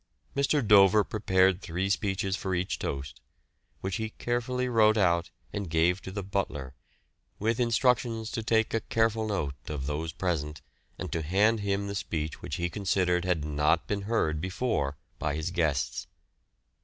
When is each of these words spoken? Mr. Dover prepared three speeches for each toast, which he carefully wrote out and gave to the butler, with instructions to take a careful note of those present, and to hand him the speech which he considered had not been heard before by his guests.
Mr. 0.35 0.67
Dover 0.67 1.03
prepared 1.03 1.61
three 1.61 1.87
speeches 1.87 2.35
for 2.35 2.55
each 2.55 2.79
toast, 2.79 3.21
which 3.81 3.97
he 3.97 4.09
carefully 4.09 4.67
wrote 4.67 4.97
out 4.97 5.29
and 5.53 5.69
gave 5.69 6.01
to 6.01 6.09
the 6.11 6.23
butler, 6.23 6.73
with 7.37 7.59
instructions 7.59 8.31
to 8.31 8.41
take 8.41 8.73
a 8.73 8.79
careful 8.81 9.27
note 9.27 9.53
of 9.69 9.85
those 9.85 10.11
present, 10.11 10.63
and 10.97 11.11
to 11.11 11.21
hand 11.21 11.59
him 11.59 11.85
the 11.85 11.93
speech 11.93 12.41
which 12.41 12.55
he 12.55 12.67
considered 12.67 13.25
had 13.25 13.45
not 13.45 13.85
been 13.85 14.01
heard 14.01 14.41
before 14.41 14.97
by 15.19 15.35
his 15.35 15.51
guests. 15.51 16.07